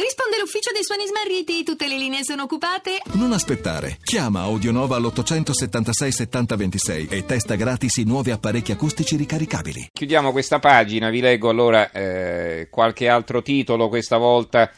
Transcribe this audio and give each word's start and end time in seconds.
Risponde 0.00 0.38
l'ufficio 0.38 0.70
dei 0.72 0.82
suoni 0.82 1.04
smarriti, 1.06 1.62
tutte 1.62 1.86
le 1.86 1.98
linee 1.98 2.24
sono 2.24 2.44
occupate. 2.44 3.02
Non 3.12 3.32
aspettare. 3.32 3.98
Chiama 4.02 4.40
Audionova 4.40 4.96
all'876 4.96 6.08
7026 6.08 7.08
e 7.10 7.26
testa 7.26 7.54
gratis 7.54 7.98
i 7.98 8.04
nuovi 8.04 8.30
apparecchi 8.30 8.72
acustici 8.72 9.16
ricaricabili. 9.16 9.90
Chiudiamo 9.92 10.32
questa 10.32 10.58
pagina, 10.58 11.10
vi 11.10 11.20
leggo 11.20 11.50
allora 11.50 11.90
eh, 11.90 12.68
qualche 12.70 13.08
altro 13.08 13.42
titolo, 13.42 13.90
questa 13.90 14.16
volta 14.16 14.70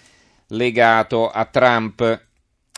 legato 0.49 1.31
a 1.31 1.45
Trump. 1.45 2.27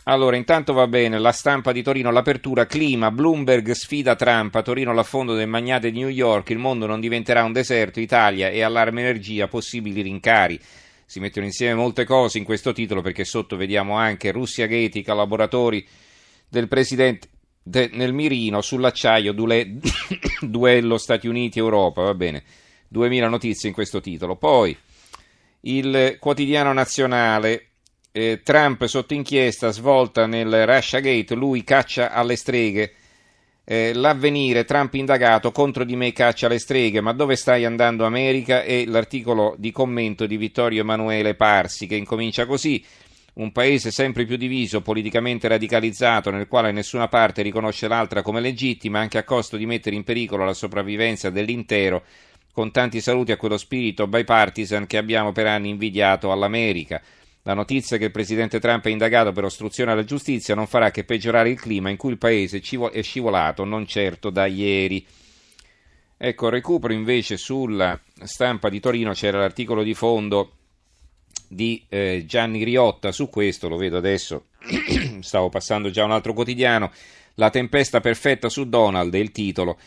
Allora, 0.03 0.35
intanto 0.35 0.71
va 0.73 0.85
bene, 0.85 1.17
la 1.17 1.31
stampa 1.31 1.71
di 1.71 1.81
Torino, 1.81 2.11
l'apertura, 2.11 2.67
clima, 2.67 3.09
Bloomberg 3.09 3.71
sfida 3.71 4.15
Trump, 4.15 4.53
a 4.53 4.61
Torino 4.61 4.93
l'affondo 4.93 5.33
del 5.33 5.47
magnate 5.47 5.89
di 5.89 5.97
New 5.97 6.09
York, 6.09 6.51
il 6.51 6.59
mondo 6.59 6.85
non 6.85 6.99
diventerà 6.99 7.43
un 7.43 7.53
deserto, 7.53 7.99
Italia 7.99 8.49
e 8.49 8.61
allarme 8.61 9.01
energia, 9.01 9.47
possibili 9.47 10.03
rincari. 10.03 10.59
Si 11.05 11.19
mettono 11.19 11.45
insieme 11.45 11.75
molte 11.75 12.03
cose 12.03 12.37
in 12.37 12.43
questo 12.43 12.73
titolo 12.73 13.01
perché 13.01 13.25
sotto 13.25 13.55
vediamo 13.55 13.95
anche 13.95 14.31
Russia 14.31 14.65
Gate, 14.65 14.99
i 14.99 15.03
collaboratori 15.03 15.85
del 16.49 16.67
presidente 16.67 17.29
de, 17.61 17.89
nel 17.93 18.13
mirino, 18.13 18.61
sull'acciaio, 18.61 19.33
dule, 19.33 19.77
duello 20.41 20.97
Stati 20.97 21.27
Uniti-Europa, 21.27 22.03
va 22.03 22.13
bene, 22.13 22.43
2000 22.87 23.27
notizie 23.27 23.69
in 23.69 23.73
questo 23.73 24.01
titolo. 24.01 24.35
Poi 24.35 24.77
il 25.61 26.17
quotidiano 26.19 26.73
nazionale, 26.73 27.69
eh, 28.11 28.41
Trump 28.43 28.85
sotto 28.85 29.13
inchiesta, 29.13 29.71
svolta 29.71 30.27
nel 30.27 30.65
Russia 30.67 30.99
Gate, 30.99 31.33
lui 31.33 31.63
caccia 31.63 32.11
alle 32.11 32.35
streghe. 32.35 32.93
Eh, 33.67 33.93
l'avvenire, 33.95 34.63
Trump 34.63 34.93
indagato, 34.93 35.51
contro 35.51 35.83
di 35.83 35.95
me 35.95 36.13
caccia 36.13 36.45
alle 36.45 36.59
streghe, 36.59 37.01
ma 37.01 37.13
dove 37.13 37.35
stai 37.35 37.65
andando 37.65 38.05
America? 38.05 38.61
E 38.61 38.85
l'articolo 38.85 39.55
di 39.57 39.71
commento 39.71 40.27
di 40.27 40.37
Vittorio 40.37 40.81
Emanuele 40.81 41.33
Parsi 41.33 41.87
che 41.87 41.95
incomincia 41.95 42.45
così. 42.45 42.85
Un 43.33 43.51
paese 43.51 43.89
sempre 43.89 44.25
più 44.25 44.37
diviso, 44.37 44.81
politicamente 44.81 45.47
radicalizzato, 45.47 46.29
nel 46.29 46.47
quale 46.47 46.71
nessuna 46.71 47.07
parte 47.07 47.41
riconosce 47.41 47.87
l'altra 47.87 48.21
come 48.21 48.39
legittima, 48.39 48.99
anche 48.99 49.17
a 49.17 49.23
costo 49.23 49.57
di 49.57 49.65
mettere 49.65 49.95
in 49.95 50.03
pericolo 50.03 50.45
la 50.45 50.53
sopravvivenza 50.53 51.31
dell'intero, 51.31 52.03
con 52.53 52.71
tanti 52.71 53.01
saluti 53.01 53.31
a 53.31 53.37
quello 53.37 53.57
spirito 53.57 54.05
bipartisan 54.07 54.85
che 54.85 54.97
abbiamo 54.97 55.31
per 55.31 55.47
anni 55.47 55.69
invidiato 55.69 56.31
all'America. 56.31 57.01
La 57.47 57.53
notizia 57.53 57.97
che 57.97 58.05
il 58.05 58.11
presidente 58.11 58.59
Trump 58.59 58.85
è 58.85 58.89
indagato 58.89 59.31
per 59.31 59.43
ostruzione 59.43 59.91
alla 59.91 60.03
giustizia 60.03 60.55
non 60.55 60.65
farà 60.65 60.89
che 60.89 61.03
peggiorare 61.03 61.51
il 61.51 61.59
clima 61.59 61.91
in 61.91 61.95
cui 61.95 62.09
il 62.09 62.17
paese 62.17 62.59
è 62.59 63.01
scivolato, 63.03 63.63
non 63.63 63.85
certo 63.85 64.31
da 64.31 64.47
ieri. 64.47 65.05
Ecco, 66.17 66.49
recupero 66.49 66.91
invece 66.91 67.37
sulla 67.37 67.99
stampa 68.23 68.67
di 68.67 68.79
Torino 68.79 69.11
c'era 69.11 69.37
l'articolo 69.37 69.83
di 69.83 69.93
fondo 69.93 70.53
di 71.47 71.85
eh, 71.87 72.23
Gianni 72.25 72.63
Riotta 72.63 73.11
su 73.11 73.29
questo, 73.29 73.69
lo 73.69 73.77
vedo 73.77 73.97
adesso, 73.97 74.45
stavo 75.21 75.49
passando 75.49 75.91
già 75.91 76.03
un 76.03 76.13
altro 76.13 76.33
quotidiano, 76.33 76.91
La 77.35 77.51
tempesta 77.51 77.99
perfetta 77.99 78.49
su 78.49 78.67
Donald 78.67 79.13
è 79.13 79.19
il 79.19 79.29
titolo. 79.29 79.77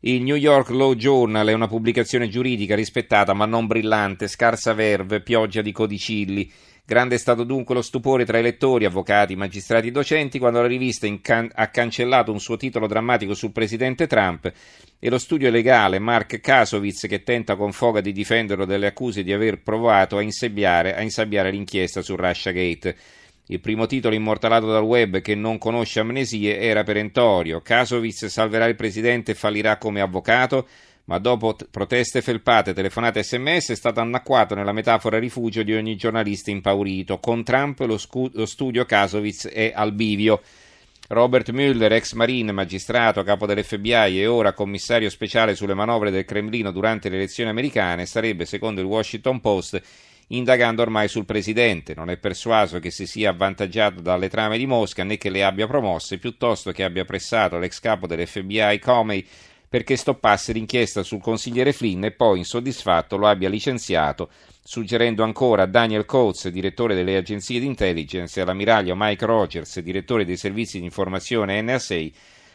Il 0.00 0.22
New 0.22 0.36
York 0.36 0.68
Law 0.68 0.94
Journal 0.94 1.48
è 1.48 1.52
una 1.52 1.66
pubblicazione 1.66 2.28
giuridica 2.28 2.76
rispettata 2.76 3.34
ma 3.34 3.44
non 3.44 3.66
brillante, 3.66 4.28
scarsa 4.28 4.72
verve, 4.72 5.20
pioggia 5.20 5.62
di 5.62 5.72
codicilli. 5.72 6.48
Grande 6.88 7.16
è 7.16 7.18
stato 7.18 7.44
dunque 7.44 7.74
lo 7.74 7.82
stupore 7.82 8.24
tra 8.24 8.38
i 8.38 8.42
lettori, 8.42 8.86
avvocati, 8.86 9.36
magistrati 9.36 9.88
e 9.88 9.90
docenti 9.90 10.38
quando 10.38 10.62
la 10.62 10.66
rivista 10.66 11.06
can- 11.20 11.50
ha 11.52 11.68
cancellato 11.68 12.32
un 12.32 12.40
suo 12.40 12.56
titolo 12.56 12.86
drammatico 12.86 13.34
sul 13.34 13.52
presidente 13.52 14.06
Trump 14.06 14.50
e 14.98 15.10
lo 15.10 15.18
studio 15.18 15.50
legale 15.50 15.98
Mark 15.98 16.40
Kasowitz, 16.40 17.06
che 17.06 17.24
tenta 17.24 17.56
con 17.56 17.72
foga 17.72 18.00
di 18.00 18.10
difenderlo 18.10 18.64
dalle 18.64 18.86
accuse 18.86 19.22
di 19.22 19.34
aver 19.34 19.60
provato 19.60 20.16
a 20.16 20.22
insabbiare, 20.22 20.96
a 20.96 21.02
insabbiare 21.02 21.50
l'inchiesta 21.50 22.00
su 22.00 22.16
Russia 22.16 22.52
Gate. 22.52 22.96
Il 23.48 23.60
primo 23.60 23.84
titolo 23.84 24.14
immortalato 24.14 24.72
dal 24.72 24.82
web, 24.82 25.20
che 25.20 25.34
non 25.34 25.58
conosce 25.58 26.00
amnesie, 26.00 26.58
era 26.58 26.84
perentorio. 26.84 27.60
Kasowitz 27.60 28.24
salverà 28.28 28.64
il 28.64 28.76
presidente 28.76 29.32
e 29.32 29.34
fallirà 29.34 29.76
come 29.76 30.00
avvocato? 30.00 30.66
Ma 31.08 31.18
dopo 31.18 31.54
t- 31.54 31.66
proteste 31.70 32.20
felpate, 32.20 32.74
telefonate 32.74 33.22
sms 33.22 33.70
è 33.70 33.74
stato 33.74 34.00
annacquato 34.00 34.54
nella 34.54 34.72
metafora 34.72 35.18
rifugio 35.18 35.62
di 35.62 35.72
ogni 35.72 35.96
giornalista 35.96 36.50
impaurito. 36.50 37.18
Con 37.18 37.42
Trump 37.44 37.80
lo, 37.80 37.96
scu- 37.96 38.30
lo 38.34 38.44
studio 38.44 38.84
Kasowitz 38.84 39.48
è 39.48 39.72
al 39.74 39.92
bivio. 39.92 40.42
Robert 41.08 41.50
Mueller, 41.50 41.92
ex 41.92 42.12
marine, 42.12 42.52
magistrato, 42.52 43.22
capo 43.22 43.46
dell'FBI 43.46 44.20
e 44.20 44.26
ora 44.26 44.52
commissario 44.52 45.08
speciale 45.08 45.54
sulle 45.54 45.72
manovre 45.72 46.10
del 46.10 46.26
Cremlino 46.26 46.70
durante 46.72 47.08
le 47.08 47.16
elezioni 47.16 47.48
americane, 47.48 48.04
starebbe, 48.04 48.44
secondo 48.44 48.82
il 48.82 48.86
Washington 48.86 49.40
Post, 49.40 49.80
indagando 50.26 50.82
ormai 50.82 51.08
sul 51.08 51.24
presidente. 51.24 51.94
Non 51.94 52.10
è 52.10 52.18
persuaso 52.18 52.80
che 52.80 52.90
si 52.90 53.06
sia 53.06 53.30
avvantaggiato 53.30 54.02
dalle 54.02 54.28
trame 54.28 54.58
di 54.58 54.66
Mosca 54.66 55.04
né 55.04 55.16
che 55.16 55.30
le 55.30 55.42
abbia 55.42 55.66
promosse, 55.66 56.18
piuttosto 56.18 56.70
che 56.70 56.84
abbia 56.84 57.06
pressato 57.06 57.56
l'ex 57.56 57.80
capo 57.80 58.06
dell'FBI 58.06 58.78
Comey 58.78 59.26
perché 59.68 59.96
stoppasse 59.96 60.52
l'inchiesta 60.52 61.02
sul 61.02 61.20
consigliere 61.20 61.72
Flynn 61.72 62.04
e 62.04 62.12
poi, 62.12 62.38
insoddisfatto, 62.38 63.16
lo 63.16 63.26
abbia 63.26 63.50
licenziato, 63.50 64.30
suggerendo 64.62 65.22
ancora 65.22 65.64
a 65.64 65.66
Daniel 65.66 66.06
Coates, 66.06 66.48
direttore 66.48 66.94
delle 66.94 67.16
agenzie 67.16 67.60
di 67.60 67.66
intelligence, 67.66 68.38
e 68.38 68.42
all'ammiraglio 68.42 68.94
Mike 68.96 69.26
Rogers, 69.26 69.80
direttore 69.80 70.24
dei 70.24 70.36
servizi 70.36 70.78
di 70.78 70.84
informazione 70.84 71.60
NSA, 71.60 72.06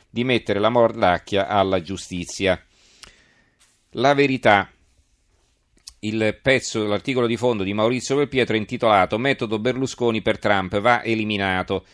di 0.09 0.23
mettere 0.23 0.59
la 0.59 0.69
mordacchia 0.69 1.47
alla 1.47 1.81
giustizia. 1.81 2.59
La 3.91 4.13
verità. 4.13 4.69
Il 6.00 6.38
pezzo 6.41 6.81
dell'articolo 6.81 7.28
di 7.28 7.38
fondo 7.38 7.63
di 7.63 7.73
Maurizio 7.73 8.18
Belpietro 8.18 8.56
è 8.56 8.59
intitolato 8.59 9.18
Metodo 9.18 9.57
Berlusconi 9.57 10.22
per 10.22 10.38
Trump 10.38 10.79
va 10.79 11.03
eliminato. 11.03 11.85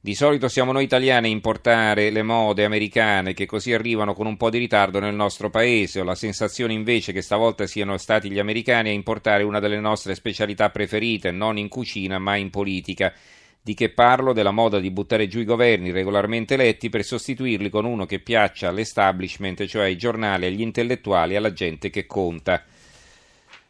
Di 0.00 0.14
solito 0.14 0.46
siamo 0.46 0.70
noi 0.70 0.84
italiani 0.84 1.26
a 1.26 1.32
importare 1.32 2.10
le 2.10 2.22
mode 2.22 2.64
americane 2.64 3.34
che 3.34 3.46
così 3.46 3.72
arrivano 3.72 4.14
con 4.14 4.28
un 4.28 4.36
po' 4.36 4.48
di 4.48 4.58
ritardo 4.58 5.00
nel 5.00 5.14
nostro 5.14 5.50
paese. 5.50 5.98
Ho 5.98 6.04
la 6.04 6.14
sensazione 6.14 6.72
invece 6.72 7.12
che 7.12 7.20
stavolta 7.20 7.66
siano 7.66 7.96
stati 7.96 8.30
gli 8.30 8.38
americani 8.38 8.90
a 8.90 8.92
importare 8.92 9.42
una 9.42 9.58
delle 9.58 9.80
nostre 9.80 10.14
specialità 10.14 10.70
preferite, 10.70 11.32
non 11.32 11.58
in 11.58 11.68
cucina 11.68 12.20
ma 12.20 12.36
in 12.36 12.50
politica. 12.50 13.12
Di 13.60 13.74
che 13.74 13.88
parlo? 13.88 14.32
Della 14.32 14.52
moda 14.52 14.78
di 14.78 14.92
buttare 14.92 15.26
giù 15.26 15.40
i 15.40 15.44
governi 15.44 15.90
regolarmente 15.90 16.54
eletti 16.54 16.88
per 16.90 17.02
sostituirli 17.02 17.68
con 17.68 17.84
uno 17.84 18.06
che 18.06 18.20
piaccia 18.20 18.68
all'establishment, 18.68 19.66
cioè 19.66 19.86
ai 19.86 19.96
giornali, 19.96 20.46
agli 20.46 20.60
intellettuali, 20.60 21.34
alla 21.34 21.52
gente 21.52 21.90
che 21.90 22.06
conta. 22.06 22.64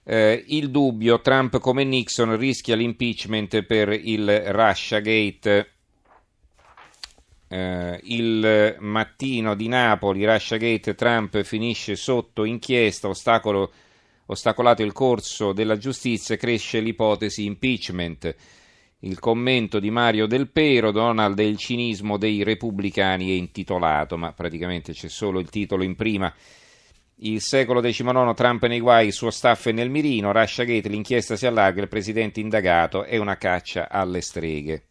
Eh, 0.04 0.44
il 0.48 0.70
dubbio, 0.70 1.22
Trump 1.22 1.58
come 1.58 1.84
Nixon 1.84 2.36
rischia 2.36 2.76
l'impeachment 2.76 3.62
per 3.62 3.88
il 3.90 4.52
Russia 4.52 5.00
Gate 5.00 5.72
eh, 7.48 7.98
il 8.04 8.76
mattino 8.80 9.54
di 9.54 9.68
Napoli, 9.68 10.26
Russia 10.26 10.58
Gate, 10.58 10.94
Trump 10.94 11.42
finisce 11.42 11.96
sotto 11.96 12.44
inchiesta, 12.44 13.08
ostacolo, 13.08 13.72
ostacolato 14.26 14.82
il 14.82 14.92
corso 14.92 15.52
della 15.52 15.78
giustizia, 15.78 16.36
cresce 16.36 16.80
l'ipotesi 16.80 17.44
impeachment. 17.44 18.34
Il 19.00 19.18
commento 19.18 19.78
di 19.78 19.90
Mario 19.90 20.26
Del 20.26 20.50
Pero, 20.50 20.90
Donald 20.90 21.38
è 21.38 21.44
il 21.44 21.56
cinismo 21.56 22.18
dei 22.18 22.42
repubblicani 22.42 23.30
è 23.30 23.34
intitolato, 23.34 24.18
ma 24.18 24.32
praticamente 24.32 24.92
c'è 24.92 25.08
solo 25.08 25.38
il 25.38 25.48
titolo 25.48 25.84
in 25.84 25.94
prima. 25.94 26.32
Il 27.20 27.40
secolo 27.40 27.80
XIX, 27.80 28.34
Trump 28.34 28.66
nei 28.66 28.80
guai, 28.80 29.06
il 29.06 29.12
suo 29.12 29.30
staff 29.30 29.68
è 29.68 29.72
nel 29.72 29.90
mirino, 29.90 30.32
Russia 30.32 30.64
Gate, 30.64 30.88
l'inchiesta 30.88 31.36
si 31.36 31.46
allarga, 31.46 31.80
il 31.80 31.88
presidente 31.88 32.40
indagato 32.40 33.04
è 33.04 33.16
una 33.16 33.36
caccia 33.36 33.88
alle 33.88 34.20
streghe 34.20 34.87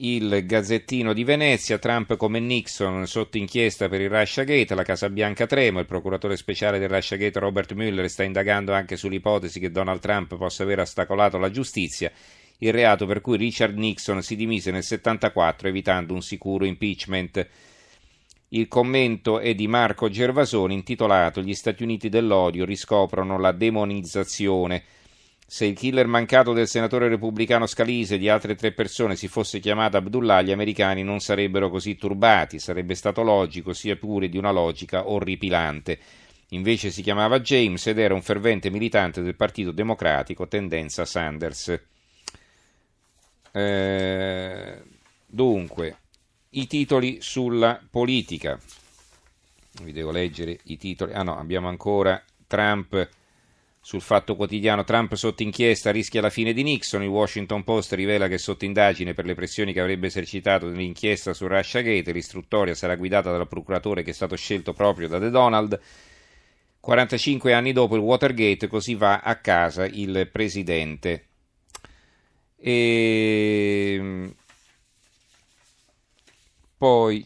il 0.00 0.44
Gazzettino 0.46 1.12
di 1.12 1.24
Venezia, 1.24 1.78
Trump 1.78 2.16
come 2.16 2.38
Nixon 2.38 3.06
sotto 3.06 3.36
inchiesta 3.36 3.88
per 3.88 4.00
il 4.00 4.10
Russia 4.10 4.44
Gate, 4.44 4.74
la 4.74 4.84
Casa 4.84 5.08
Bianca 5.10 5.46
trema, 5.46 5.80
il 5.80 5.86
procuratore 5.86 6.36
speciale 6.36 6.78
del 6.78 6.88
Russia 6.88 7.16
Gate 7.16 7.38
Robert 7.40 7.72
Mueller 7.72 8.08
sta 8.08 8.22
indagando 8.22 8.72
anche 8.72 8.96
sull'ipotesi 8.96 9.58
che 9.58 9.72
Donald 9.72 10.00
Trump 10.00 10.36
possa 10.36 10.62
aver 10.62 10.80
ostacolato 10.80 11.38
la 11.38 11.50
giustizia, 11.50 12.12
il 12.58 12.72
reato 12.72 13.06
per 13.06 13.20
cui 13.20 13.36
Richard 13.36 13.76
Nixon 13.76 14.22
si 14.22 14.36
dimise 14.36 14.70
nel 14.70 14.84
1974 14.84 15.68
evitando 15.68 16.14
un 16.14 16.22
sicuro 16.22 16.64
impeachment. 16.64 17.48
Il 18.50 18.68
commento 18.68 19.40
è 19.40 19.54
di 19.54 19.66
Marco 19.66 20.08
Gervasoni 20.08 20.74
intitolato 20.74 21.42
Gli 21.42 21.54
Stati 21.54 21.82
Uniti 21.82 22.08
dell'odio 22.08 22.64
riscoprono 22.64 23.36
la 23.38 23.52
demonizzazione. 23.52 24.84
Se 25.50 25.64
il 25.64 25.74
killer 25.74 26.06
mancato 26.06 26.52
del 26.52 26.68
senatore 26.68 27.08
repubblicano 27.08 27.64
Scalise 27.64 28.16
e 28.16 28.18
di 28.18 28.28
altre 28.28 28.54
tre 28.54 28.72
persone 28.72 29.16
si 29.16 29.28
fosse 29.28 29.60
chiamato 29.60 29.96
Abdullah, 29.96 30.42
gli 30.42 30.52
americani 30.52 31.02
non 31.02 31.20
sarebbero 31.20 31.70
così 31.70 31.96
turbati, 31.96 32.58
sarebbe 32.58 32.94
stato 32.94 33.22
logico, 33.22 33.72
sia 33.72 33.96
pure 33.96 34.28
di 34.28 34.36
una 34.36 34.50
logica 34.50 35.08
orripilante. 35.08 35.98
Invece 36.48 36.90
si 36.90 37.00
chiamava 37.00 37.40
James 37.40 37.86
ed 37.86 37.98
era 37.98 38.12
un 38.12 38.20
fervente 38.20 38.68
militante 38.68 39.22
del 39.22 39.36
Partito 39.36 39.70
Democratico, 39.70 40.46
tendenza 40.48 41.06
Sanders. 41.06 41.80
Eh, 43.50 44.82
dunque, 45.24 45.96
i 46.50 46.66
titoli 46.66 47.22
sulla 47.22 47.80
politica. 47.90 48.60
Vi 49.82 49.92
devo 49.92 50.10
leggere 50.10 50.58
i 50.64 50.76
titoli. 50.76 51.14
Ah 51.14 51.22
no, 51.22 51.38
abbiamo 51.38 51.68
ancora 51.68 52.22
Trump 52.46 53.08
sul 53.88 54.02
fatto 54.02 54.36
quotidiano 54.36 54.84
Trump 54.84 55.14
sotto 55.14 55.42
inchiesta 55.42 55.90
rischia 55.90 56.20
la 56.20 56.28
fine 56.28 56.52
di 56.52 56.62
Nixon, 56.62 57.02
il 57.04 57.08
Washington 57.08 57.64
Post 57.64 57.94
rivela 57.94 58.28
che 58.28 58.36
sotto 58.36 58.66
indagine 58.66 59.14
per 59.14 59.24
le 59.24 59.34
pressioni 59.34 59.72
che 59.72 59.80
avrebbe 59.80 60.08
esercitato 60.08 60.68
nell'inchiesta 60.68 61.32
su 61.32 61.46
Russiagate, 61.46 62.12
l'istruttoria 62.12 62.74
sarà 62.74 62.96
guidata 62.96 63.32
dal 63.32 63.48
procuratore 63.48 64.02
che 64.02 64.10
è 64.10 64.12
stato 64.12 64.36
scelto 64.36 64.74
proprio 64.74 65.08
da 65.08 65.18
The 65.18 65.30
Donald. 65.30 65.80
45 66.80 67.54
anni 67.54 67.72
dopo 67.72 67.94
il 67.94 68.02
Watergate, 68.02 68.66
così 68.66 68.94
va 68.94 69.20
a 69.20 69.36
casa 69.36 69.86
il 69.86 70.28
presidente. 70.30 71.24
E 72.58 73.94
ehm, 73.96 74.34
poi 76.76 77.24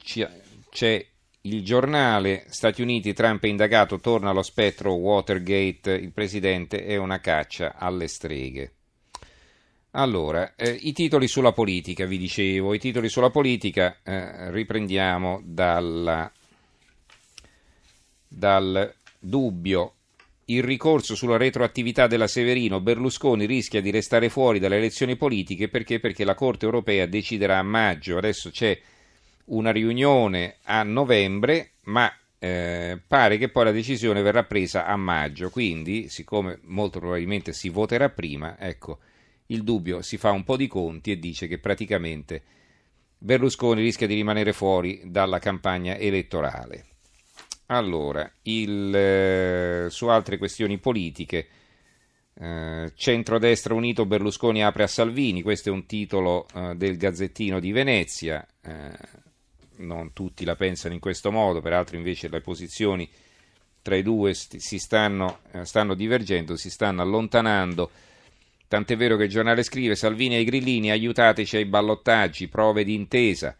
c'è 0.70 1.06
il 1.42 1.64
giornale 1.64 2.44
Stati 2.48 2.82
Uniti, 2.82 3.12
Trump 3.12 3.42
è 3.42 3.48
indagato, 3.48 3.98
torna 3.98 4.30
allo 4.30 4.42
spettro 4.42 4.92
Watergate, 4.94 5.92
il 5.92 6.12
presidente 6.12 6.84
è 6.84 6.96
una 6.96 7.18
caccia 7.18 7.74
alle 7.76 8.06
streghe. 8.06 8.74
Allora, 9.94 10.54
eh, 10.54 10.70
i 10.70 10.92
titoli 10.92 11.26
sulla 11.26 11.52
politica, 11.52 12.06
vi 12.06 12.16
dicevo, 12.16 12.74
i 12.74 12.78
titoli 12.78 13.08
sulla 13.08 13.30
politica 13.30 13.98
eh, 14.02 14.50
riprendiamo 14.50 15.42
dalla, 15.44 16.30
dal 18.28 18.94
dubbio. 19.18 19.94
Il 20.46 20.62
ricorso 20.62 21.14
sulla 21.14 21.36
retroattività 21.36 22.06
della 22.06 22.26
Severino, 22.26 22.80
Berlusconi 22.80 23.46
rischia 23.46 23.80
di 23.80 23.90
restare 23.90 24.28
fuori 24.28 24.58
dalle 24.58 24.76
elezioni 24.76 25.16
politiche 25.16 25.68
perché? 25.68 25.98
Perché 25.98 26.24
la 26.24 26.34
Corte 26.34 26.64
europea 26.64 27.06
deciderà 27.06 27.58
a 27.58 27.62
maggio, 27.62 28.16
adesso 28.16 28.50
c'è 28.50 28.78
una 29.52 29.70
riunione 29.70 30.56
a 30.64 30.82
novembre, 30.82 31.72
ma 31.82 32.12
eh, 32.38 33.00
pare 33.06 33.38
che 33.38 33.48
poi 33.48 33.64
la 33.64 33.70
decisione 33.70 34.22
verrà 34.22 34.44
presa 34.44 34.86
a 34.86 34.96
maggio, 34.96 35.50
quindi 35.50 36.08
siccome 36.08 36.58
molto 36.64 36.98
probabilmente 36.98 37.52
si 37.52 37.68
voterà 37.68 38.08
prima, 38.08 38.58
ecco, 38.58 38.98
il 39.46 39.62
dubbio 39.62 40.02
si 40.02 40.16
fa 40.16 40.30
un 40.30 40.44
po' 40.44 40.56
di 40.56 40.66
conti 40.66 41.12
e 41.12 41.18
dice 41.18 41.46
che 41.46 41.58
praticamente 41.58 42.42
Berlusconi 43.18 43.82
rischia 43.82 44.06
di 44.06 44.14
rimanere 44.14 44.52
fuori 44.52 45.02
dalla 45.04 45.38
campagna 45.38 45.96
elettorale. 45.96 46.86
Allora, 47.66 48.30
il, 48.42 48.94
eh, 48.94 49.86
su 49.88 50.08
altre 50.08 50.38
questioni 50.38 50.78
politiche, 50.78 51.46
eh, 52.34 52.90
centrodestra 52.94 53.74
unito 53.74 54.06
Berlusconi 54.06 54.64
apre 54.64 54.82
a 54.82 54.88
Salvini, 54.88 55.42
questo 55.42 55.68
è 55.68 55.72
un 55.72 55.86
titolo 55.86 56.46
eh, 56.54 56.74
del 56.74 56.96
Gazzettino 56.96 57.60
di 57.60 57.70
Venezia. 57.70 58.44
Eh, 58.60 59.30
non 59.82 60.12
tutti 60.12 60.44
la 60.44 60.56
pensano 60.56 60.94
in 60.94 61.00
questo 61.00 61.30
modo, 61.30 61.60
peraltro 61.60 61.96
invece 61.96 62.28
le 62.28 62.40
posizioni 62.40 63.08
tra 63.82 63.96
i 63.96 64.02
due 64.02 64.32
si 64.34 64.78
stanno, 64.78 65.40
eh, 65.50 65.64
stanno 65.64 65.94
divergendo, 65.94 66.56
si 66.56 66.70
stanno 66.70 67.02
allontanando. 67.02 67.90
Tant'è 68.68 68.96
vero 68.96 69.16
che 69.16 69.24
il 69.24 69.28
giornale 69.28 69.62
scrive 69.62 69.96
Salvini 69.96 70.36
ai 70.36 70.44
grillini 70.44 70.90
aiutateci 70.90 71.56
ai 71.56 71.66
ballottaggi, 71.66 72.48
prove 72.48 72.84
di 72.84 72.94
intesa. 72.94 73.54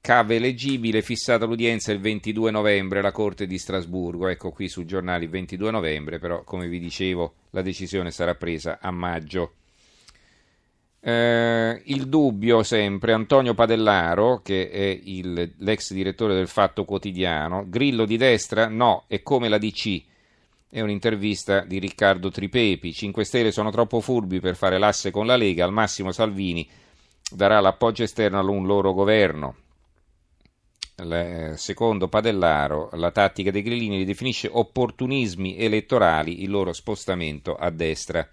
Cave 0.00 0.36
eleggibile, 0.36 1.00
fissata 1.00 1.46
l'udienza 1.46 1.90
il 1.90 1.98
22 1.98 2.50
novembre 2.50 2.98
alla 2.98 3.10
Corte 3.10 3.46
di 3.46 3.58
Strasburgo. 3.58 4.28
Ecco 4.28 4.50
qui 4.50 4.68
sul 4.68 4.84
giornale 4.84 5.24
il 5.24 5.30
22 5.30 5.70
novembre, 5.70 6.18
però 6.18 6.44
come 6.44 6.68
vi 6.68 6.78
dicevo 6.78 7.34
la 7.50 7.62
decisione 7.62 8.10
sarà 8.10 8.34
presa 8.34 8.78
a 8.80 8.90
maggio. 8.90 9.54
Eh, 11.06 11.82
il 11.84 12.08
dubbio 12.08 12.62
sempre, 12.62 13.12
Antonio 13.12 13.52
Padellaro, 13.52 14.40
che 14.42 14.70
è 14.70 15.00
il, 15.04 15.54
l'ex 15.58 15.92
direttore 15.92 16.34
del 16.34 16.48
Fatto 16.48 16.86
Quotidiano, 16.86 17.64
Grillo 17.68 18.06
di 18.06 18.16
destra? 18.16 18.68
No, 18.68 19.04
è 19.06 19.22
come 19.22 19.50
la 19.50 19.58
DC. 19.58 20.02
È 20.70 20.80
un'intervista 20.80 21.60
di 21.60 21.78
Riccardo 21.78 22.30
Tripepi. 22.30 22.92
5 22.92 23.22
Stelle 23.24 23.52
sono 23.52 23.70
troppo 23.70 24.00
furbi 24.00 24.40
per 24.40 24.56
fare 24.56 24.78
l'asse 24.78 25.10
con 25.10 25.26
la 25.26 25.36
Lega, 25.36 25.64
al 25.64 25.72
massimo 25.72 26.10
Salvini 26.10 26.66
darà 27.30 27.60
l'appoggio 27.60 28.02
esterno 28.02 28.38
a 28.38 28.42
un 28.42 28.66
loro 28.66 28.92
governo. 28.92 29.56
Le, 30.96 31.54
secondo 31.56 32.08
Padellaro, 32.08 32.90
la 32.92 33.10
tattica 33.10 33.50
dei 33.50 33.62
grillini 33.62 33.98
li 33.98 34.04
definisce 34.04 34.48
opportunismi 34.50 35.58
elettorali 35.58 36.42
il 36.42 36.50
loro 36.50 36.72
spostamento 36.72 37.56
a 37.56 37.70
destra. 37.70 38.26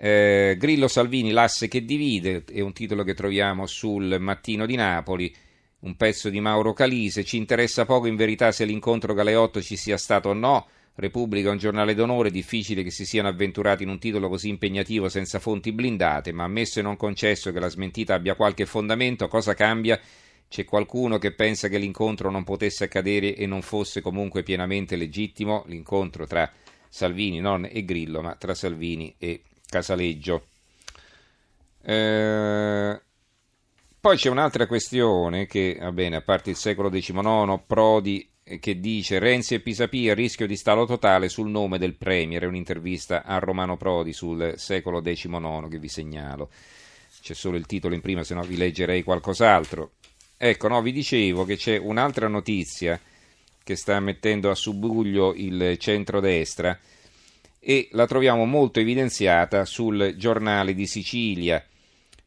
Eh, 0.00 0.54
Grillo 0.56 0.86
Salvini, 0.86 1.32
l'asse 1.32 1.66
che 1.66 1.84
divide, 1.84 2.44
è 2.44 2.60
un 2.60 2.72
titolo 2.72 3.02
che 3.02 3.14
troviamo 3.14 3.66
sul 3.66 4.18
Mattino 4.20 4.64
di 4.64 4.76
Napoli, 4.76 5.34
un 5.80 5.96
pezzo 5.96 6.30
di 6.30 6.38
Mauro 6.38 6.72
Calise. 6.72 7.24
Ci 7.24 7.36
interessa 7.36 7.84
poco 7.84 8.06
in 8.06 8.14
verità 8.14 8.52
se 8.52 8.64
l'incontro 8.64 9.12
Galeotto 9.12 9.60
ci 9.60 9.76
sia 9.76 9.96
stato 9.96 10.28
o 10.28 10.34
no. 10.34 10.68
Repubblica 10.94 11.48
è 11.48 11.52
un 11.52 11.58
giornale 11.58 11.94
d'onore, 11.94 12.30
difficile 12.30 12.84
che 12.84 12.90
si 12.90 13.04
siano 13.04 13.26
avventurati 13.26 13.82
in 13.82 13.88
un 13.88 13.98
titolo 13.98 14.28
così 14.28 14.48
impegnativo 14.48 15.08
senza 15.08 15.40
fonti 15.40 15.72
blindate, 15.72 16.30
ma 16.30 16.44
ammesso 16.44 16.78
e 16.78 16.82
non 16.82 16.96
concesso 16.96 17.52
che 17.52 17.58
la 17.58 17.68
smentita 17.68 18.14
abbia 18.14 18.36
qualche 18.36 18.66
fondamento, 18.66 19.26
cosa 19.26 19.54
cambia? 19.54 20.00
C'è 20.48 20.64
qualcuno 20.64 21.18
che 21.18 21.32
pensa 21.32 21.68
che 21.68 21.78
l'incontro 21.78 22.30
non 22.30 22.44
potesse 22.44 22.84
accadere 22.84 23.34
e 23.34 23.46
non 23.46 23.62
fosse 23.62 24.00
comunque 24.00 24.44
pienamente 24.44 24.96
legittimo? 24.96 25.64
L'incontro 25.66 26.26
tra 26.26 26.50
Salvini 26.88 27.40
non 27.40 27.68
e 27.70 27.84
Grillo, 27.84 28.22
ma 28.22 28.34
tra 28.34 28.54
Salvini 28.54 29.14
e 29.18 29.42
Casaleggio. 29.68 30.46
Eh, 31.82 33.00
poi 34.00 34.16
c'è 34.16 34.30
un'altra 34.30 34.66
questione 34.66 35.46
che, 35.46 35.76
va 35.80 35.92
bene, 35.92 36.16
a 36.16 36.22
parte 36.22 36.50
il 36.50 36.56
secolo 36.56 36.88
XIX, 36.88 37.60
Prodi 37.66 38.28
eh, 38.42 38.58
che 38.58 38.78
dice 38.80 39.18
Renzi 39.18 39.54
e 39.54 39.60
Pisapia 39.60 40.14
rischio 40.14 40.46
di 40.46 40.56
stallo 40.56 40.86
totale 40.86 41.28
sul 41.28 41.48
nome 41.48 41.78
del 41.78 41.96
Premier, 41.96 42.46
un'intervista 42.46 43.24
a 43.24 43.38
Romano 43.38 43.76
Prodi 43.76 44.12
sul 44.12 44.54
secolo 44.56 45.02
XIX 45.02 45.68
che 45.68 45.78
vi 45.78 45.88
segnalo. 45.88 46.50
C'è 47.20 47.34
solo 47.34 47.56
il 47.56 47.66
titolo 47.66 47.94
in 47.94 48.00
prima, 48.00 48.22
se 48.22 48.34
no 48.34 48.42
vi 48.42 48.56
leggerei 48.56 49.02
qualcos'altro. 49.02 49.92
Ecco, 50.36 50.68
no, 50.68 50.80
vi 50.80 50.92
dicevo 50.92 51.44
che 51.44 51.56
c'è 51.56 51.76
un'altra 51.76 52.28
notizia 52.28 52.98
che 53.64 53.76
sta 53.76 54.00
mettendo 54.00 54.50
a 54.50 54.54
subbuglio 54.54 55.34
il 55.34 55.76
centrodestra 55.78 56.78
e 57.60 57.88
la 57.92 58.06
troviamo 58.06 58.44
molto 58.44 58.80
evidenziata 58.80 59.64
sul 59.64 60.14
giornale 60.16 60.74
di 60.74 60.86
Sicilia. 60.86 61.62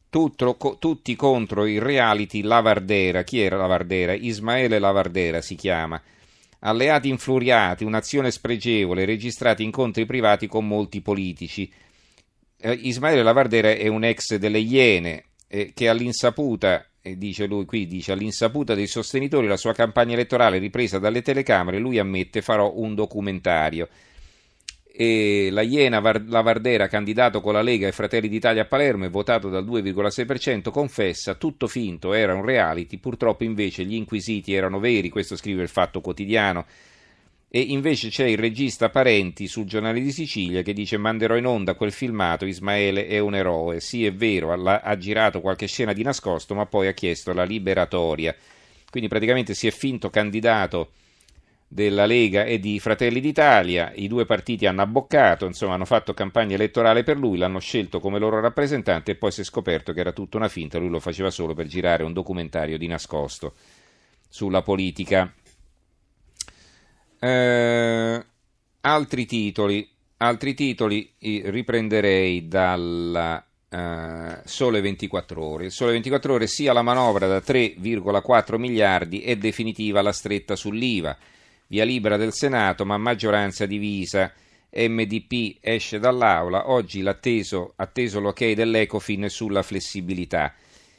Tutto, 0.10 0.56
co, 0.56 0.78
tutti 0.78 1.16
contro 1.16 1.66
il 1.66 1.80
reality 1.80 2.42
Lavardera. 2.42 3.24
Chi 3.24 3.40
era 3.40 3.56
Lavardera? 3.56 4.14
Ismaele 4.14 4.78
Lavardera 4.78 5.42
si 5.42 5.56
chiama. 5.56 6.02
Alleati 6.60 7.10
infuriati, 7.10 7.86
un'azione 7.86 8.30
spregevole, 8.30 9.06
registrati 9.06 9.64
incontri 9.64 10.06
privati 10.06 10.48
con 10.48 10.68
molti 10.68 11.02
politici. 11.02 11.72
Eh, 12.58 12.72
Ismaele 12.74 13.24
Lavardera 13.24 13.72
è 13.72 13.88
un 13.88 14.04
ex 14.04 14.36
delle 14.36 14.60
Iene 14.60 15.24
eh, 15.48 15.72
che 15.74 15.90
all'insaputa, 15.90 16.86
eh, 17.02 17.18
dice 17.18 17.48
lui 17.48 17.66
qui, 17.66 17.88
dice 17.88 18.12
all'insaputa 18.12 18.76
dei 18.76 18.88
sostenitori 18.88 19.48
la 19.48 19.58
sua 19.58 19.74
campagna 19.74 20.14
elettorale 20.14 20.60
ripresa 20.60 21.00
dalle 21.00 21.22
telecamere, 21.24 21.80
lui 21.80 21.98
ammette 21.98 22.42
farò 22.42 22.74
un 22.76 22.94
documentario 22.94 23.88
e 24.94 25.50
la 25.52 25.62
Iena 25.62 26.00
Lavardera, 26.00 26.88
candidato 26.88 27.40
con 27.40 27.54
la 27.54 27.62
Lega 27.62 27.88
e 27.88 27.94
Fratelli 27.94 28.28
d'Italia 28.28 28.64
a 28.64 28.66
Palermo 28.66 29.06
e 29.06 29.10
votato 29.10 29.50
dal 29.50 29.66
2,6%, 29.66 30.70
confessa 30.70 31.36
tutto 31.36 31.68
finto, 31.68 32.14
era 32.14 32.34
un 32.34 32.44
reality, 32.44 32.98
purtroppo 32.98 33.44
invece 33.44 33.86
gli 33.86 33.96
inquisiti 33.96 34.54
erano 34.54 34.80
veri, 34.80 35.10
questo 35.10 35.36
scrive 35.36 35.62
il 35.62 35.70
Fatto 35.70 36.02
Quotidiano. 36.02 36.66
E 37.54 37.60
invece 37.60 38.08
c'è 38.08 38.26
il 38.26 38.38
regista 38.38 38.90
Parenti 38.90 39.48
sul 39.48 39.66
giornale 39.66 40.00
di 40.00 40.14
Sicilia 40.14 40.62
che 40.62 40.72
dice 40.72 40.96
manderò 40.96 41.36
in 41.36 41.46
onda 41.46 41.74
quel 41.76 41.92
filmato, 41.92 42.46
Ismaele 42.46 43.08
è 43.08 43.20
un 43.20 43.36
eroe. 43.36 43.82
Sì, 43.82 44.06
è 44.06 44.14
vero, 44.14 44.54
ha, 44.54 44.98
girato 44.98 45.42
qualche 45.42 45.68
scena 45.68 45.92
di 45.92 46.02
nascosto, 46.02 46.56
ma 46.56 46.66
poi 46.66 46.88
ha 46.88 46.94
chiesto 46.94 47.34
la 47.34 47.44
liberatoria. 47.44 48.34
Quindi 48.90 49.10
praticamente 49.10 49.54
si 49.54 49.68
è 49.68 49.72
finto 49.72 50.10
candidato 50.10 50.92
della 51.74 52.06
Lega 52.06 52.44
e 52.44 52.60
di 52.60 52.82
Fratelli 52.82 53.22
d'Italia, 53.22 53.94
i 53.96 54.10
due 54.10 54.26
partiti 54.26 54.66
hanno 54.66 54.82
abboccato, 54.82 55.46
insomma 55.46 55.76
hanno 55.76 55.86
fatto 55.86 56.14
campagna 56.14 56.56
elettorale 56.56 57.04
per 57.04 57.18
lui, 57.18 57.38
l'hanno 57.38 57.60
scelto 57.60 58.02
come 58.02 58.20
loro 58.20 58.42
rappresentante 58.42 59.12
e 59.12 59.16
poi 59.16 59.32
si 59.32 59.40
è 59.40 59.44
scoperto 59.46 59.94
che 59.94 60.02
era 60.02 60.12
tutta 60.12 60.36
una 60.36 60.50
finta, 60.50 60.80
lui 60.80 60.90
lo 60.90 61.00
faceva 61.00 61.30
solo 61.30 61.54
per 61.54 61.68
girare 61.68 62.04
un 62.04 62.12
documentario 62.12 62.78
di 62.78 62.88
nascosto 62.88 63.54
sulla 64.28 64.62
politica. 64.62 65.34
Eh, 67.18 68.26
altri 68.82 69.26
titoli, 69.26 69.90
altri 70.18 70.54
titoli 70.54 71.14
riprenderei 71.20 72.50
dalla 72.50 73.46
Uh, 73.72 74.42
Sole 74.44 74.82
24 74.82 75.42
ore. 75.42 75.64
Il 75.64 75.72
Sole 75.72 75.94
24 75.94 76.34
ore 76.34 76.46
sia 76.46 76.74
la 76.74 76.82
manovra 76.82 77.26
da 77.26 77.38
3,4 77.38 78.58
miliardi 78.58 79.22
è 79.22 79.38
definitiva 79.38 80.02
la 80.02 80.12
stretta 80.12 80.58
sull'IVA 80.58 81.18
via 81.72 81.86
libera 81.86 82.18
del 82.18 82.34
Senato, 82.34 82.86
ma 82.86 82.98
maggioranza 82.98 83.66
divisa. 83.66 84.34
MDP 84.74 85.58
esce 85.62 86.00
dall'aula, 86.00 86.70
oggi 86.70 87.02
l'atteso 87.02 87.74
atteso 87.78 88.20
l'ok 88.20 88.52
dell'Ecofin 88.52 89.30
sulla 89.30 89.64
flessibilità. 89.64 90.54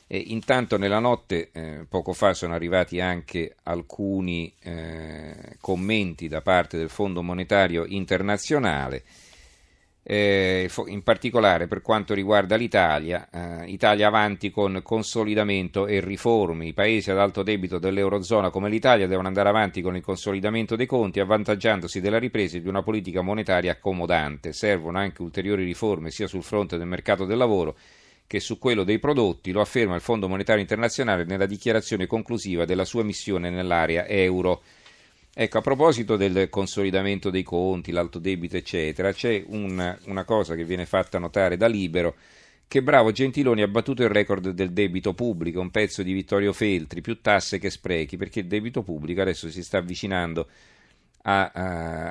E 0.07 0.17
intanto 0.19 0.79
nella 0.79 0.99
notte, 0.99 1.50
eh, 1.52 1.87
poco 1.87 2.14
fa, 2.14 2.33
sono 2.33 2.55
arrivati 2.55 3.00
anche 3.00 3.55
alcuni 3.64 4.52
eh, 4.62 5.57
commenti 5.61 6.29
da 6.29 6.41
parte 6.41 6.79
del 6.79 6.88
Fondo 6.88 7.23
Monetario 7.23 7.85
Internazionale 7.87 9.05
eh, 10.04 10.68
in 10.87 11.02
particolare 11.02 11.68
per 11.68 11.80
quanto 11.80 12.12
riguarda 12.12 12.56
l'Italia, 12.56 13.28
eh, 13.30 13.71
Italia 13.71 14.09
avanti 14.09 14.50
con 14.50 14.80
consolidamento 14.82 15.87
e 15.87 16.00
riforme. 16.00 16.66
I 16.66 16.73
paesi 16.73 17.11
ad 17.11 17.18
alto 17.18 17.42
debito 17.42 17.78
dell'Eurozona 17.78 18.50
come 18.50 18.68
l'Italia 18.68 19.06
devono 19.06 19.28
andare 19.28 19.49
avanti 19.49 19.80
con 19.80 19.94
il 19.94 20.02
consolidamento 20.02 20.75
dei 20.75 20.87
conti, 20.87 21.21
avvantaggiandosi 21.21 22.00
della 22.00 22.18
ripresa 22.18 22.59
di 22.59 22.68
una 22.68 22.82
politica 22.82 23.23
monetaria 23.23 23.73
accomodante. 23.73 24.52
Servono 24.52 24.99
anche 24.99 25.23
ulteriori 25.23 25.64
riforme 25.64 26.11
sia 26.11 26.26
sul 26.26 26.42
fronte 26.42 26.76
del 26.76 26.87
mercato 26.87 27.25
del 27.25 27.38
lavoro 27.38 27.76
che 28.26 28.40
su 28.40 28.56
quello 28.59 28.82
dei 28.82 28.99
prodotti, 28.99 29.52
lo 29.52 29.61
afferma 29.61 29.94
il 29.94 30.00
Fondo 30.00 30.26
Monetario 30.26 30.62
Internazionale 30.62 31.25
nella 31.25 31.44
dichiarazione 31.44 32.06
conclusiva 32.06 32.64
della 32.64 32.87
sua 32.87 33.02
missione 33.02 33.50
nell'area 33.50 34.06
euro. 34.06 34.62
Ecco, 35.34 35.58
a 35.58 35.62
proposito 35.62 36.16
del 36.16 36.50
consolidamento 36.50 37.30
dei 37.30 37.42
conti, 37.42 37.90
l'alto 37.90 38.18
debito, 38.18 38.58
eccetera, 38.58 39.14
c'è 39.14 39.42
una, 39.46 39.98
una 40.04 40.24
cosa 40.24 40.54
che 40.54 40.64
viene 40.64 40.84
fatta 40.84 41.18
notare 41.18 41.56
da 41.56 41.66
Libero, 41.68 42.16
che 42.68 42.82
bravo 42.82 43.12
Gentiloni 43.12 43.62
ha 43.62 43.68
battuto 43.68 44.02
il 44.02 44.10
record 44.10 44.50
del 44.50 44.72
debito 44.72 45.14
pubblico, 45.14 45.60
un 45.60 45.70
pezzo 45.70 46.02
di 46.02 46.12
Vittorio 46.12 46.52
Feltri, 46.52 47.00
più 47.00 47.22
tasse 47.22 47.58
che 47.58 47.70
sprechi, 47.70 48.18
perché 48.18 48.40
il 48.40 48.46
debito 48.46 48.82
pubblico 48.82 49.22
adesso 49.22 49.48
si 49.48 49.62
sta 49.62 49.78
avvicinando, 49.78 50.48
ha, 51.22 51.50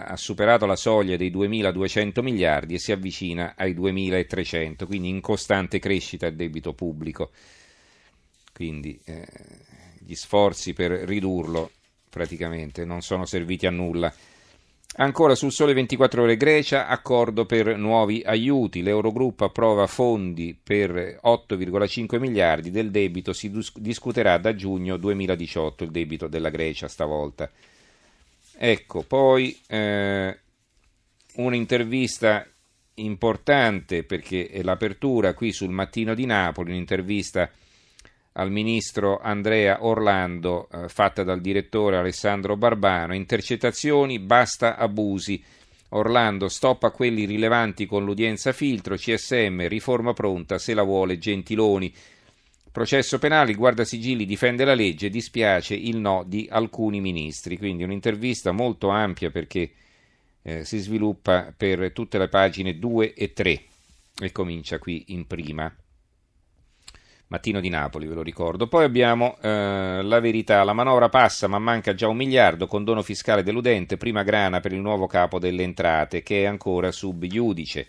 ha 0.05 0.17
superato 0.17 0.65
la 0.65 0.75
soglia 0.75 1.15
dei 1.15 1.29
2.200 1.29 2.21
miliardi 2.23 2.73
e 2.73 2.79
si 2.79 2.91
avvicina 2.91 3.53
ai 3.55 3.75
2.300, 3.75 4.87
quindi 4.87 5.09
in 5.09 5.21
costante 5.21 5.77
crescita 5.77 6.25
il 6.25 6.35
debito 6.35 6.73
pubblico. 6.73 7.29
Quindi 8.51 8.99
eh, 9.05 9.27
gli 9.99 10.15
sforzi 10.15 10.73
per 10.73 10.91
ridurlo 10.91 11.69
praticamente, 12.12 12.86
non 12.86 13.01
sono 13.01 13.25
serviti 13.25 13.65
a 13.65 13.72
nulla. 13.72 14.13
Ancora 14.98 15.36
sul 15.36 15.53
sole 15.53 15.74
24 15.74 16.24
ore 16.24 16.36
Grecia, 16.36 16.88
accordo 16.88 17.46
per 17.46 17.77
nuovi 17.77 18.22
aiuti. 18.25 18.84
L'Eurogruppo 18.84 19.46
approva 19.46 19.88
fondi 19.88 20.56
per 20.62 21.20
8,5 21.24 22.20
miliardi 22.20 22.72
del 22.72 22.91
debito, 22.91 23.32
si 23.32 23.50
discuterà 23.75 24.38
da 24.38 24.53
giugno 24.53 24.98
2018 24.98 25.86
il 25.86 25.91
debito 25.91 26.27
della 26.27 26.50
Grecia 26.50 26.89
stavolta. 26.89 27.50
Ecco, 28.58 29.03
poi 29.03 29.58
eh, 29.68 30.38
un'intervista 31.36 32.46
importante 32.96 34.03
perché 34.03 34.50
è 34.50 34.62
l'apertura 34.62 35.34
qui 35.34 35.53
sul 35.53 35.72
mattino 35.72 36.13
di 36.13 36.25
Napoli, 36.25 36.72
un'intervista 36.72 37.50
al 38.33 38.51
ministro 38.51 39.19
Andrea 39.19 39.83
Orlando, 39.85 40.69
eh, 40.71 40.88
fatta 40.88 41.23
dal 41.23 41.41
direttore 41.41 41.97
Alessandro 41.97 42.55
Barbano. 42.55 43.13
Intercettazioni, 43.13 44.19
basta 44.19 44.77
abusi. 44.77 45.43
Orlando, 45.93 46.47
stop 46.47 46.83
a 46.83 46.91
quelli 46.91 47.25
rilevanti 47.25 47.85
con 47.85 48.05
l'udienza 48.05 48.53
filtro, 48.53 48.95
CSM, 48.95 49.67
riforma 49.67 50.13
pronta, 50.13 50.57
se 50.57 50.73
la 50.73 50.83
vuole 50.83 51.17
Gentiloni. 51.17 51.93
Processo 52.71 53.19
penale, 53.19 53.51
il 53.51 53.57
guardasigilli 53.57 54.25
difende 54.25 54.63
la 54.63 54.73
legge, 54.73 55.09
dispiace 55.09 55.75
il 55.75 55.97
no 55.97 56.23
di 56.25 56.47
alcuni 56.50 57.01
ministri. 57.01 57.57
Quindi 57.57 57.83
un'intervista 57.83 58.53
molto 58.53 58.88
ampia 58.88 59.29
perché 59.29 59.71
eh, 60.43 60.63
si 60.63 60.77
sviluppa 60.77 61.53
per 61.55 61.91
tutte 61.91 62.17
le 62.17 62.29
pagine 62.29 62.79
2 62.79 63.13
e 63.13 63.33
3 63.33 63.61
e 64.21 64.31
comincia 64.31 64.79
qui 64.79 65.03
in 65.07 65.27
prima. 65.27 65.75
Mattino 67.31 67.61
di 67.61 67.69
Napoli, 67.69 68.07
ve 68.07 68.13
lo 68.13 68.23
ricordo. 68.23 68.67
Poi 68.67 68.83
abbiamo 68.83 69.38
eh, 69.41 70.01
la 70.03 70.19
verità, 70.19 70.65
la 70.65 70.73
manovra 70.73 71.07
passa 71.07 71.47
ma 71.47 71.59
manca 71.59 71.93
già 71.93 72.09
un 72.09 72.17
miliardo, 72.17 72.67
condono 72.67 73.01
fiscale 73.01 73.41
deludente, 73.41 73.95
prima 73.95 74.21
grana 74.21 74.59
per 74.59 74.73
il 74.73 74.81
nuovo 74.81 75.07
capo 75.07 75.39
delle 75.39 75.63
entrate 75.63 76.23
che 76.23 76.41
è 76.41 76.45
ancora 76.45 76.91
sub 76.91 77.23
iudice. 77.23 77.88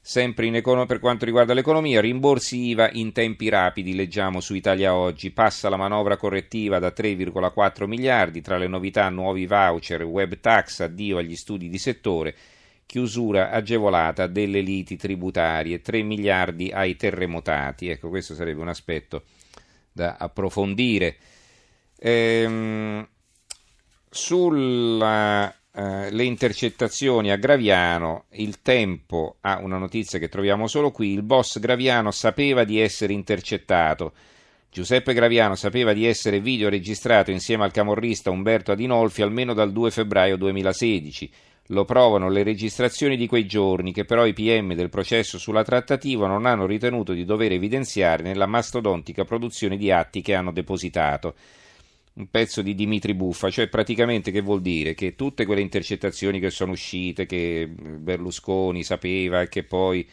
Sempre 0.00 0.48
econo- 0.48 0.84
per 0.84 0.98
quanto 0.98 1.24
riguarda 1.24 1.54
l'economia, 1.54 2.00
rimborsi 2.00 2.66
IVA 2.66 2.90
in 2.94 3.12
tempi 3.12 3.48
rapidi, 3.48 3.94
leggiamo 3.94 4.40
su 4.40 4.54
Italia 4.54 4.96
Oggi, 4.96 5.30
passa 5.30 5.68
la 5.68 5.76
manovra 5.76 6.16
correttiva 6.16 6.80
da 6.80 6.92
3,4 6.92 7.86
miliardi, 7.86 8.40
tra 8.40 8.56
le 8.56 8.66
novità 8.66 9.08
nuovi 9.10 9.46
voucher, 9.46 10.02
web 10.02 10.40
tax, 10.40 10.80
addio 10.80 11.18
agli 11.18 11.36
studi 11.36 11.68
di 11.68 11.78
settore 11.78 12.34
chiusura 12.86 13.50
agevolata 13.50 14.26
delle 14.26 14.60
liti 14.60 14.96
tributarie, 14.96 15.82
3 15.82 16.02
miliardi 16.02 16.70
ai 16.70 16.96
terremotati. 16.96 17.88
Ecco, 17.88 18.08
questo 18.08 18.34
sarebbe 18.34 18.60
un 18.60 18.68
aspetto 18.68 19.24
da 19.92 20.16
approfondire. 20.18 21.16
Ehm, 21.98 23.06
sulle 24.08 25.54
eh, 25.72 26.24
intercettazioni 26.24 27.30
a 27.30 27.36
Graviano, 27.36 28.26
il 28.32 28.62
tempo 28.62 29.36
ha 29.40 29.58
una 29.58 29.78
notizia 29.78 30.18
che 30.18 30.28
troviamo 30.28 30.66
solo 30.68 30.90
qui, 30.90 31.12
il 31.12 31.22
boss 31.22 31.58
Graviano 31.58 32.10
sapeva 32.10 32.64
di 32.64 32.80
essere 32.80 33.12
intercettato. 33.12 34.12
Giuseppe 34.70 35.14
Graviano 35.14 35.54
sapeva 35.54 35.92
di 35.92 36.06
essere 36.06 36.40
videoregistrato 36.40 37.30
insieme 37.30 37.64
al 37.64 37.72
camorrista 37.72 38.30
Umberto 38.30 38.72
Adinolfi 38.72 39.22
almeno 39.22 39.54
dal 39.54 39.72
2 39.72 39.90
febbraio 39.90 40.36
2016. 40.36 41.30
Lo 41.70 41.84
provano 41.84 42.28
le 42.28 42.44
registrazioni 42.44 43.16
di 43.16 43.26
quei 43.26 43.44
giorni 43.46 43.92
che 43.92 44.04
però 44.04 44.24
i 44.24 44.32
PM 44.32 44.74
del 44.74 44.88
processo 44.88 45.36
sulla 45.36 45.64
trattativa 45.64 46.28
non 46.28 46.46
hanno 46.46 46.64
ritenuto 46.64 47.12
di 47.12 47.24
dover 47.24 47.52
evidenziare 47.52 48.22
nella 48.22 48.46
mastodontica 48.46 49.24
produzione 49.24 49.76
di 49.76 49.90
atti 49.90 50.22
che 50.22 50.34
hanno 50.34 50.52
depositato. 50.52 51.34
Un 52.14 52.28
pezzo 52.30 52.62
di 52.62 52.74
Dimitri 52.74 53.14
Buffa, 53.14 53.50
cioè 53.50 53.68
praticamente 53.68 54.30
che 54.30 54.40
vuol 54.40 54.62
dire? 54.62 54.94
Che 54.94 55.16
tutte 55.16 55.44
quelle 55.44 55.60
intercettazioni 55.60 56.38
che 56.38 56.50
sono 56.50 56.72
uscite, 56.72 57.26
che 57.26 57.68
Berlusconi 57.68 58.82
sapeva 58.84 59.42
e 59.42 59.48
che 59.48 59.64
poi 59.64 60.08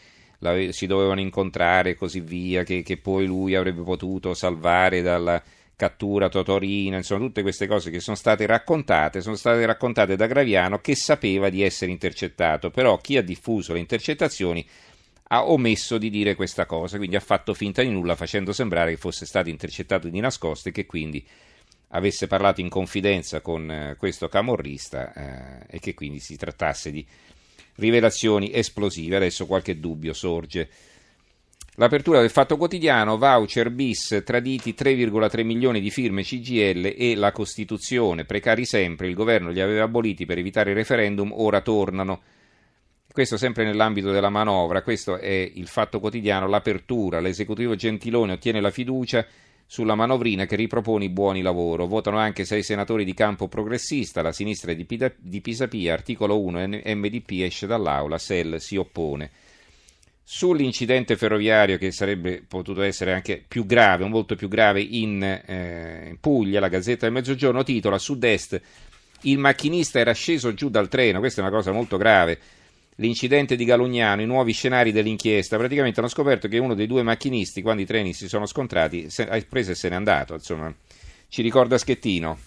si 0.72 0.88
dovevano 0.88 1.22
incontrare 1.22 1.92
e 1.92 1.96
così 1.96 2.20
via, 2.20 2.64
che, 2.64 2.82
che 2.82 2.98
poi 2.98 3.26
lui 3.26 3.56
avrebbe 3.56 3.84
potuto 3.84 4.34
salvare 4.34 5.02
dalla 5.02 5.42
cattura 5.76 6.30
Totorina, 6.30 6.98
insomma 6.98 7.26
tutte 7.26 7.42
queste 7.42 7.68
cose 7.68 7.90
che 7.90 8.00
sono 8.00 8.16
state 8.16 8.46
raccontate, 8.46 9.22
sono 9.22 9.36
state 9.36 9.66
raccontate 9.66 10.16
da 10.16 10.28
Graviano 10.28 10.80
che 10.80 10.96
sapeva 10.96 11.50
di 11.50 11.62
essere 11.62 11.92
intercettato, 11.92 12.70
però 12.70 12.98
chi 12.98 13.18
ha 13.18 13.24
diffuso 13.24 13.74
le 13.74 13.80
intercettazioni 13.80 14.66
ha 15.30 15.50
omesso 15.50 15.98
di 15.98 16.10
dire 16.10 16.36
questa 16.36 16.66
cosa, 16.66 16.98
quindi 16.98 17.16
ha 17.16 17.22
fatto 17.22 17.54
finta 17.54 17.82
di 17.82 17.90
nulla 17.90 18.16
facendo 18.16 18.54
sembrare 18.54 18.92
che 18.92 18.98
fosse 18.98 19.26
stato 19.26 19.50
intercettato 19.50 20.08
di 20.08 20.20
nascosto 20.20 20.70
e 20.70 20.72
che 20.72 20.86
quindi 20.86 21.26
avesse 21.96 22.28
parlato 22.28 22.62
in 22.62 22.70
confidenza 22.70 23.42
con 23.42 23.70
eh, 23.70 23.96
questo 23.98 24.28
camorrista 24.28 25.14
eh, 25.14 25.66
e 25.76 25.80
che 25.80 25.94
quindi 25.94 26.20
si 26.20 26.36
trattasse 26.36 26.92
di 26.92 27.06
rivelazioni 27.76 28.52
esplosive. 28.54 29.16
Adesso 29.16 29.46
qualche 29.46 29.80
dubbio 29.80 30.14
sorge. 30.14 30.70
L'apertura 31.78 32.20
del 32.20 32.30
Fatto 32.30 32.56
Quotidiano, 32.56 33.18
voucher 33.18 33.72
bis, 33.72 34.22
traditi 34.24 34.76
3,3 34.78 35.44
milioni 35.44 35.82
di 35.82 35.90
firme 35.90 36.22
CGL 36.22 36.94
e 36.96 37.16
la 37.16 37.32
Costituzione, 37.32 38.26
precari 38.26 38.64
sempre, 38.64 39.08
il 39.08 39.16
governo 39.16 39.50
li 39.50 39.60
aveva 39.60 39.86
aboliti 39.86 40.28
per 40.28 40.38
evitare 40.38 40.70
il 40.70 40.76
referendum, 40.76 41.32
ora 41.34 41.62
tornano. 41.62 42.22
Questo 43.12 43.38
sempre 43.38 43.64
nell'ambito 43.64 44.12
della 44.12 44.30
manovra, 44.30 44.84
questo 44.84 45.18
è 45.18 45.52
il 45.52 45.68
Fatto 45.68 46.00
Quotidiano, 46.00 46.48
l'apertura, 46.48 47.20
l'esecutivo 47.20 47.74
Gentiloni 47.74 48.34
ottiene 48.34 48.62
la 48.62 48.70
fiducia 48.70 49.26
sulla 49.66 49.96
manovrina 49.96 50.46
che 50.46 50.56
ripropone 50.56 51.06
i 51.06 51.10
buoni 51.10 51.42
lavoro. 51.42 51.88
Votano 51.88 52.20
anche 52.20 52.46
sei 52.46 52.62
senatori 52.62 53.04
di 53.04 53.16
campo 53.16 53.48
progressista, 53.48 54.22
la 54.22 54.32
sinistra 54.32 54.74
di, 54.74 54.86
di 55.18 55.42
Pisapia, 55.42 55.94
articolo 55.94 56.40
1, 56.40 56.68
MDP 56.68 57.32
esce 57.42 57.66
dall'aula, 57.66 58.20
SEL 58.20 58.62
si 58.62 58.76
oppone. 58.76 59.32
Sull'incidente 60.26 61.18
ferroviario 61.18 61.78
che 61.78 61.92
sarebbe 61.92 62.44
potuto 62.48 62.82
essere 62.82 63.14
anche 63.14 63.44
più 63.46 63.66
grave, 63.66 64.06
molto 64.08 64.36
più 64.36 64.48
grave 64.48 64.82
in, 64.82 65.22
eh, 65.22 66.08
in 66.10 66.20
Puglia, 66.20 66.60
la 66.60 66.70
Gazzetta 66.70 67.06
del 67.06 67.14
Mezzogiorno 67.14 67.64
titola 67.64 67.98
Sud-Est 67.98 68.62
il 69.24 69.38
macchinista 69.38 70.00
era 70.00 70.12
sceso 70.14 70.54
giù 70.54 70.70
dal 70.70 70.90
treno, 70.90 71.20
questa 71.20 71.42
è 71.42 71.46
una 71.46 71.54
cosa 71.54 71.72
molto 71.72 71.98
grave. 71.98 72.40
L'incidente 72.98 73.56
di 73.56 73.66
Galugnano, 73.66 74.22
i 74.22 74.26
nuovi 74.26 74.52
scenari 74.52 74.92
dell'inchiesta, 74.92 75.58
praticamente 75.58 76.00
hanno 76.00 76.10
scoperto 76.10 76.48
che 76.48 76.58
uno 76.58 76.74
dei 76.74 76.88
due 76.88 77.04
macchinisti, 77.04 77.62
quando 77.62 77.82
i 77.82 77.86
treni 77.86 78.14
si 78.14 78.28
sono 78.28 78.46
scontrati, 78.46 79.08
ha 79.28 79.46
preso 79.48 79.72
e 79.72 79.76
se 79.76 79.90
n'è 79.90 79.96
andato. 79.96 80.34
Insomma, 80.34 80.74
ci 81.30 81.42
ricorda 81.42 81.78
Schettino. 81.78 82.38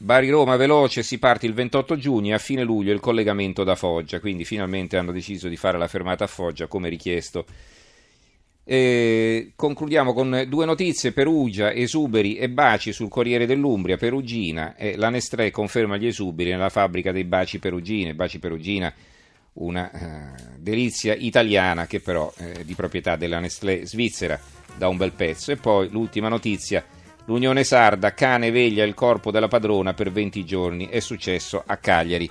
Bari-Roma 0.00 0.54
veloce, 0.54 1.02
si 1.02 1.18
parte 1.18 1.46
il 1.46 1.54
28 1.54 1.96
giugno 1.96 2.30
e 2.30 2.34
a 2.34 2.38
fine 2.38 2.62
luglio 2.62 2.92
il 2.92 3.00
collegamento 3.00 3.64
da 3.64 3.74
Foggia, 3.74 4.20
quindi 4.20 4.44
finalmente 4.44 4.96
hanno 4.96 5.10
deciso 5.10 5.48
di 5.48 5.56
fare 5.56 5.76
la 5.76 5.88
fermata 5.88 6.24
a 6.24 6.28
Foggia 6.28 6.68
come 6.68 6.88
richiesto. 6.88 7.44
E 8.62 9.52
concludiamo 9.56 10.12
con 10.12 10.44
due 10.46 10.66
notizie, 10.66 11.12
Perugia, 11.12 11.72
esuberi 11.72 12.36
e 12.36 12.48
baci 12.48 12.92
sul 12.92 13.08
Corriere 13.08 13.46
dell'Umbria, 13.46 13.96
Perugina, 13.96 14.76
e 14.76 14.96
la 14.96 15.08
Nestlé 15.08 15.50
conferma 15.50 15.96
gli 15.96 16.06
esuberi 16.06 16.50
nella 16.50 16.68
fabbrica 16.68 17.10
dei 17.10 17.24
baci 17.24 17.58
perugine, 17.58 18.14
baci 18.14 18.38
perugina, 18.38 18.92
una 19.54 19.90
uh, 19.92 20.58
delizia 20.58 21.14
italiana 21.14 21.86
che 21.86 22.00
però 22.00 22.32
è 22.36 22.58
eh, 22.58 22.64
di 22.64 22.74
proprietà 22.74 23.16
della 23.16 23.40
Nestlé 23.40 23.84
svizzera 23.86 24.38
da 24.76 24.86
un 24.86 24.96
bel 24.96 25.12
pezzo. 25.12 25.50
E 25.50 25.56
poi 25.56 25.88
l'ultima 25.88 26.28
notizia, 26.28 26.84
L'Unione 27.28 27.62
Sarda, 27.62 28.14
cane 28.14 28.50
veglia 28.50 28.84
il 28.84 28.94
corpo 28.94 29.30
della 29.30 29.48
padrona 29.48 29.92
per 29.92 30.10
20 30.10 30.46
giorni, 30.46 30.88
è 30.88 30.98
successo 31.00 31.62
a 31.64 31.76
Cagliari. 31.76 32.30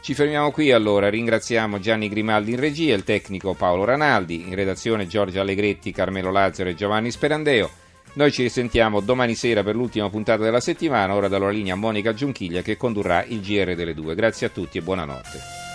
Ci 0.00 0.14
fermiamo 0.14 0.52
qui 0.52 0.70
allora, 0.70 1.10
ringraziamo 1.10 1.80
Gianni 1.80 2.08
Grimaldi 2.08 2.52
in 2.52 2.60
regia, 2.60 2.94
il 2.94 3.02
tecnico 3.02 3.54
Paolo 3.54 3.82
Ranaldi, 3.82 4.46
in 4.46 4.54
redazione 4.54 5.08
Giorgio 5.08 5.40
Allegretti, 5.40 5.90
Carmelo 5.90 6.30
Lazzaro 6.30 6.68
e 6.68 6.76
Giovanni 6.76 7.10
Sperandeo. 7.10 7.68
Noi 8.12 8.30
ci 8.30 8.42
risentiamo 8.42 9.00
domani 9.00 9.34
sera 9.34 9.64
per 9.64 9.74
l'ultima 9.74 10.08
puntata 10.10 10.44
della 10.44 10.60
settimana, 10.60 11.12
ora 11.12 11.26
dalla 11.26 11.50
linea 11.50 11.74
Monica 11.74 12.14
Giunchiglia 12.14 12.62
che 12.62 12.76
condurrà 12.76 13.24
il 13.24 13.40
GR 13.40 13.74
delle 13.74 13.94
due. 13.94 14.14
Grazie 14.14 14.46
a 14.46 14.50
tutti 14.50 14.78
e 14.78 14.82
buonanotte. 14.82 15.65